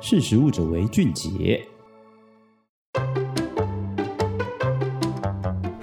[0.00, 1.66] 识食物者为俊杰。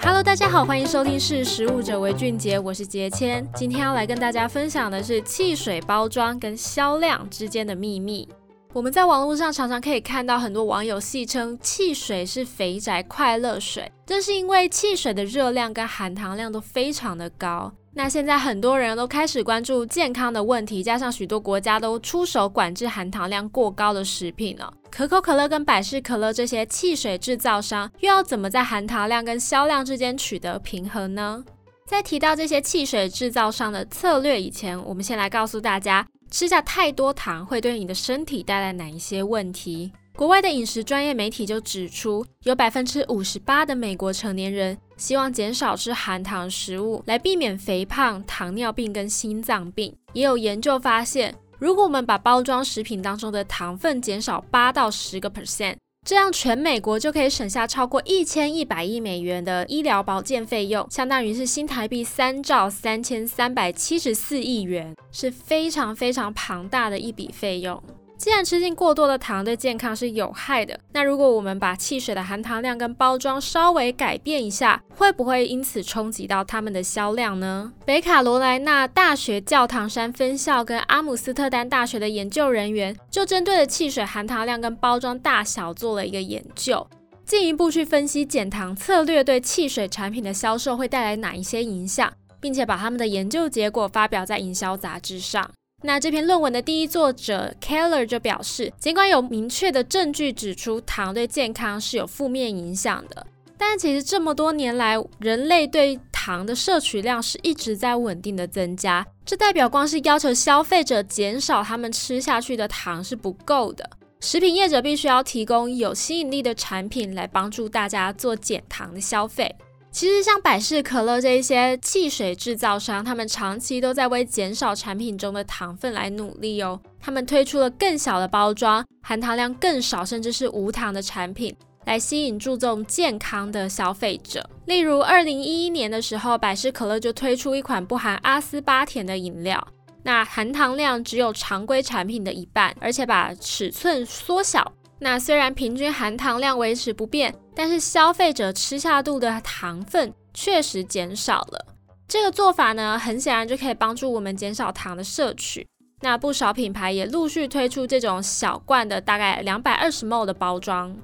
[0.01, 3.45] Hello，大家好，欢迎收听《识食物者为俊杰》，我是杰谦。
[3.53, 8.27] 今天要来跟大家分享的是汽水包装跟销量之间的秘密。
[8.71, 17.73] 我们在网络上常常可以看到很多网友戏称汽水是肥宅快乐水，这是因为汽水的热量跟含糖量都非常的高。
[17.97, 24.71] 那现在很多人都开始关注健康的问题，加上许多国家都出手管制含糖量过高的食品了。
[24.91, 31.41] 可口可乐跟百事可乐这些汽水制造商又要怎么在含糖量跟销量之间取得平衡呢？
[31.87, 39.93] 在提到这些汽水制造商的策略以前，我们先来告诉大家，吃下太多糖会对你的身体带来哪一些问题。
[40.15, 49.93] 国外的饮食专业媒体就指出，有百分之五十八的美国成年人希望减少吃含糖食物，来避免肥胖、糖尿病跟心脏病。
[50.13, 55.75] 也有研究发现，如果我们把包装食品当中的糖分减少八到十个 percent，
[56.07, 67.83] 这样全美国就可以省下超过一千一百亿美元的医疗保健费用，相当于是新台币三兆三千三百七十四亿元，是非常非常庞大的一笔费用。
[68.17, 77.73] 既然吃进过多的糖对健康是有害的，那如果我们把汽水的含糖量跟包装稍微改变一下，会不会因此冲击到他们的销量呢？
[77.85, 86.87] 北卡罗来纳大学教堂山分校跟阿姆斯特丹大学的研究人员就针对了汽水含糖量跟包装大小做了一个研究，
[87.25, 95.51] 进一步去分析减糖策略对汽水产品的销售会带来哪一些影响，并且把他们的研究结果发表在营销杂志上。
[95.85, 109.05] 那这篇论文的第一作者 Keller 就表示，尽管有明确的证据指出糖对健康是有负面影响的，但其实这么多年来，人类对糖的摄取量是一直在稳定的增加。
[109.23, 113.87] 这代表光是要求消费者减少他们吃下去的糖是不够的，
[114.21, 119.55] 食品业者必须要提供有吸引力的产品来帮助大家做减糖的消费。
[119.95, 126.77] 其实，像百事可乐这一些汽水制造商，他们长期都在为减少产品中的糖分来努力哦。
[126.99, 131.55] 他们推出了更小的包装，含糖量更少，甚至是无糖的产品，
[131.85, 134.45] 来吸引注重健康的消费者。
[134.65, 139.65] 例如，二零一一年的时候，百事可乐就推出一款不含阿斯巴甜的饮料，
[140.03, 144.73] 那含糖量只有常规产品的一半，而且把尺寸缩小。
[145.05, 151.63] 那虽然平均含糖量维持不变，但是消费者吃下肚的糖分确实减少了。
[152.07, 155.67] 这个做法呢，很显然就可以帮助我们减少糖的摄取。
[156.01, 160.97] 那不少品牌也陆续推出这种小罐的，大概两百二十 ml 的包装。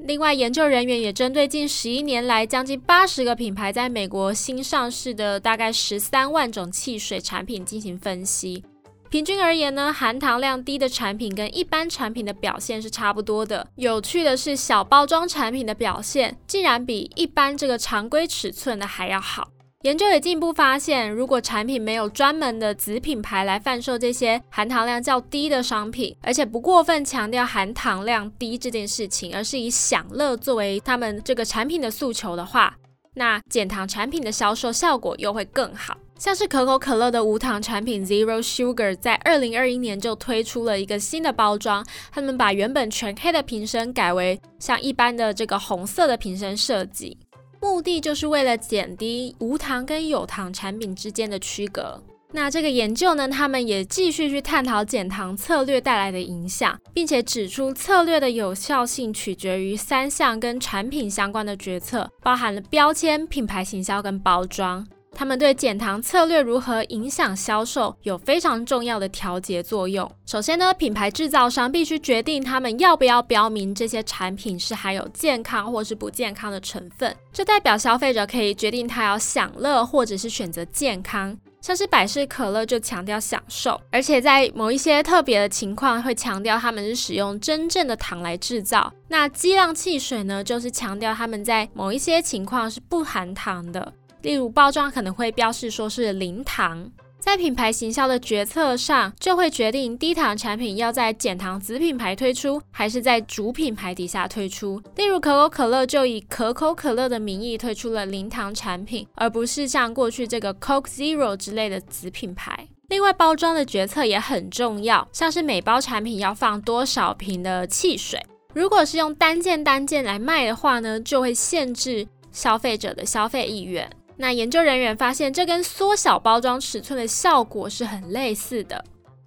[0.00, 8.62] 另外，研究人员也针对近十一年来将近八十个品牌在美国新上市的大概十三万种汽水产品进行分析。
[9.10, 13.66] 平均而言呢，含糖量低的产品跟一般产品的表现是差不多的。
[13.74, 19.48] 有趣的是，小包装产品的表现竟然比一般这个常规尺寸的还要好。
[19.82, 32.76] 研究也进一步发现，如果产品没有专门的子品牌来贩售这些含糖量较低的商品，而且不过分强调含糖量低这件事情，而是以享乐作为他们这个产品的诉求的话，
[33.14, 35.96] 那减糖产品的销售效果又会更好。
[36.20, 41.82] 像是可口可乐的无糖产品 Zero Sugar，在二零二一年就推出了一个新的包装，
[42.12, 47.16] 他们把原本全黑的瓶身改为像一般的这个红色的瓶身设计，
[47.62, 52.02] 目的就是为了减低无糖跟有糖产品之间的区隔。
[52.32, 64.86] 那这个研究呢，他们也继续去探讨减糖策略带来的影响，并且指出策略的有效性取决于三项跟产品相关的决策，包含了标签、品牌行销跟包装。
[65.12, 70.10] 他们对减糖策略如何影响销售有非常重要的调节作用。
[70.24, 77.14] 首先呢，品牌制造商必须决定他们要不要标明这些产品是含有健康或是不健康的成分。
[77.32, 81.36] 这代表消费者可以决定他要享乐或者是选择健康。
[81.60, 88.90] 像是百事可乐就强调享受，而且在某一些特别的情况会强调他们是使用真正的糖来制造。
[89.08, 93.92] 那激浪汽水呢，就是强调他们在某一些情况是不含糖的。
[94.22, 104.82] 例如，包装可能会标示说是零糖，在品牌行销的决策上，就会决定低糖产品要在减糖子品牌推出，还是在主品牌底下推出。
[104.96, 112.68] 例如，可口可乐就以可口可乐的名义推出了零糖产品，而不是像过去这个 Coke Zero 之类的子品牌。
[112.88, 118.20] 另外，包装的决策也很重要，像是每包产品要放多少瓶的汽水，
[118.52, 123.88] 如果是用单件单件来卖的话呢，就会限制消费者的消费意愿。
[124.20, 128.84] 那研究人员发现，这跟缩小包装尺寸的效果是很类似的。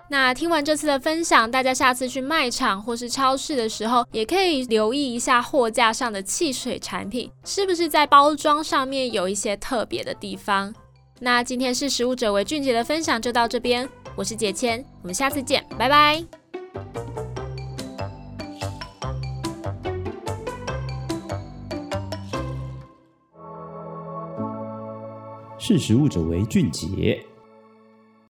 [0.08, 10.72] 那听完这次的分享，大家下次去卖场或是超市的时候，也可以留意一下货架上的汽水产品，是不是在包装上面有一些特别的地方。
[11.20, 16.43] 那今天是食物者为俊杰的分享就到这边，我是杰谦，我们下次见，拜拜。
[25.66, 27.26] 识时务者为俊杰。